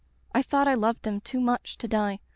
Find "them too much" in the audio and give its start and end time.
1.03-1.77